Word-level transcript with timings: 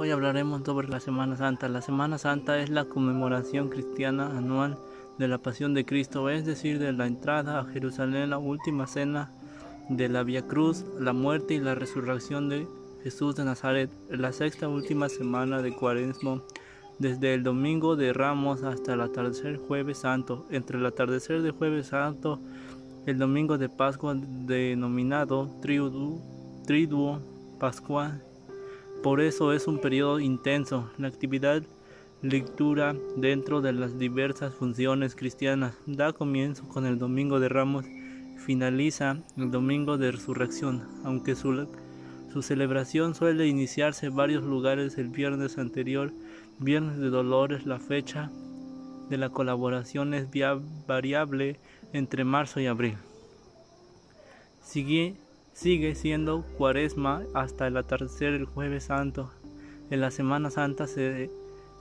Hoy 0.00 0.12
hablaremos 0.12 0.62
sobre 0.64 0.86
la 0.86 1.00
Semana 1.00 1.36
Santa. 1.36 1.68
La 1.68 1.82
Semana 1.82 2.18
Santa 2.18 2.60
es 2.60 2.70
la 2.70 2.84
conmemoración 2.84 3.68
cristiana 3.68 4.26
anual 4.38 4.78
de 5.18 5.26
la 5.26 5.38
Pasión 5.38 5.74
de 5.74 5.84
Cristo, 5.84 6.30
es 6.30 6.46
decir, 6.46 6.78
de 6.78 6.92
la 6.92 7.08
entrada 7.08 7.58
a 7.58 7.64
Jerusalén, 7.64 8.30
la 8.30 8.38
última 8.38 8.86
cena 8.86 9.32
de 9.88 10.08
la 10.08 10.22
Via 10.22 10.46
Cruz, 10.46 10.84
la 11.00 11.12
muerte 11.12 11.54
y 11.54 11.58
la 11.58 11.74
resurrección 11.74 12.48
de 12.48 12.68
Jesús 13.02 13.34
de 13.34 13.44
Nazaret, 13.44 13.90
la 14.08 14.30
sexta 14.30 14.68
última 14.68 15.08
semana 15.08 15.62
de 15.62 15.74
Cuaresmo, 15.74 16.42
desde 17.00 17.34
el 17.34 17.42
domingo 17.42 17.96
de 17.96 18.12
Ramos 18.12 18.62
hasta 18.62 18.94
el 18.94 19.00
atardecer 19.00 19.56
jueves 19.56 19.98
santo. 19.98 20.46
Entre 20.50 20.78
el 20.78 20.86
atardecer 20.86 21.42
de 21.42 21.50
jueves 21.50 21.88
santo, 21.88 22.38
el 23.06 23.18
domingo 23.18 23.58
de 23.58 23.68
Pascua 23.68 24.14
denominado 24.14 25.50
Triduo 25.60 27.20
Pascual 27.58 28.22
por 29.02 29.20
eso 29.20 29.52
es 29.52 29.66
un 29.66 29.80
periodo 29.80 30.20
intenso. 30.20 30.90
La 30.98 31.08
actividad 31.08 31.62
lectura 32.22 32.96
dentro 33.16 33.60
de 33.60 33.72
las 33.72 33.98
diversas 33.98 34.54
funciones 34.54 35.14
cristianas 35.14 35.74
da 35.86 36.12
comienzo 36.12 36.66
con 36.68 36.84
el 36.84 36.98
Domingo 36.98 37.38
de 37.38 37.48
Ramos, 37.48 37.84
finaliza 38.44 39.18
el 39.36 39.50
Domingo 39.50 39.98
de 39.98 40.12
Resurrección, 40.12 40.82
aunque 41.04 41.36
su, 41.36 41.68
su 42.32 42.42
celebración 42.42 43.14
suele 43.14 43.46
iniciarse 43.46 44.06
en 44.06 44.16
varios 44.16 44.42
lugares 44.42 44.98
el 44.98 45.08
viernes 45.08 45.58
anterior, 45.58 46.12
Viernes 46.60 46.98
de 46.98 47.08
Dolores, 47.08 47.66
la 47.66 47.78
fecha 47.78 48.32
de 49.08 49.16
la 49.16 49.30
colaboración 49.30 50.12
es 50.12 50.26
variable 50.88 51.60
entre 51.92 52.24
marzo 52.24 52.58
y 52.58 52.66
abril. 52.66 52.96
Sigue 54.60 55.14
Sigue 55.58 55.96
siendo 55.96 56.42
cuaresma 56.56 57.24
hasta 57.34 57.66
el 57.66 57.76
atardecer 57.76 58.32
el 58.32 58.44
jueves 58.44 58.84
santo. 58.84 59.28
En 59.90 60.00
la 60.00 60.12
Semana 60.12 60.50
Santa 60.50 60.86
se 60.86 61.32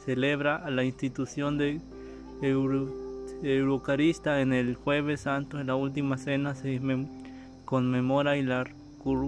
celebra 0.03 0.67
la 0.71 0.83
institución 0.83 1.59
de 1.59 1.79
Eucarista 3.43 4.41
en 4.41 4.51
el 4.53 4.73
jueves 4.73 5.21
santo. 5.21 5.59
En 5.59 5.67
la 5.67 5.75
última 5.75 6.17
cena 6.17 6.55
se 6.55 6.81
conmemora 7.65 8.35
la 8.37 8.65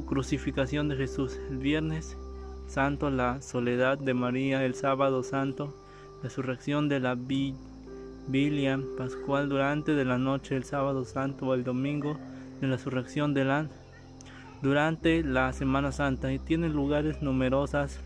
crucificación 0.08 0.90
de 0.90 0.96
Jesús. 0.96 1.40
El 1.52 1.60
viernes 1.60 2.18
santo 2.66 3.12
la 3.12 3.44
soledad 3.44 4.00
de 4.00 4.16
María. 4.16 4.66
El 4.66 4.74
sábado 4.74 5.22
santo 5.22 5.76
la 6.18 6.24
resurrección 6.24 6.90
de 6.90 7.00
la 7.00 7.14
Biblia 7.14 8.80
pascual 8.98 9.48
durante 9.48 9.94
de 9.94 10.06
la 10.06 10.18
noche. 10.18 10.56
El 10.56 10.64
sábado 10.64 11.06
santo 11.06 11.46
o 11.46 11.54
el 11.54 11.64
domingo 11.64 12.18
de 12.62 12.68
la 12.68 12.78
resurrección 12.78 13.36
de 13.36 13.46
durante 14.62 15.24
la 15.24 15.54
Semana 15.54 15.92
Santa 15.92 16.34
y 16.34 16.40
tiene 16.40 16.70
lugares 16.70 17.22
numerosas 17.22 18.00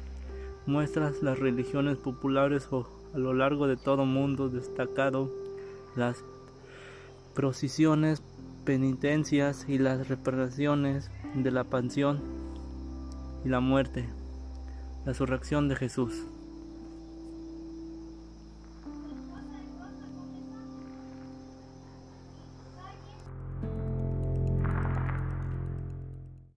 muestras 0.66 1.22
las 1.22 1.40
religiones 1.40 1.98
populares 1.98 2.70
a 3.14 3.18
lo 3.18 3.34
largo 3.34 3.68
de 3.68 3.76
todo 3.78 4.06
mundo 4.06 4.50
destacado 4.50 5.30
las 5.96 6.24
procesiones, 7.34 8.24
penitencias 8.66 9.66
y 9.68 9.78
las 9.78 10.08
reparaciones 10.08 11.12
de 11.36 11.52
la 11.52 11.64
pasión 11.64 12.22
y 13.44 13.50
la 13.50 13.60
muerte, 13.60 14.08
la 15.06 15.12
resurrección 15.12 15.68
de 15.68 15.76
Jesús. 15.76 16.28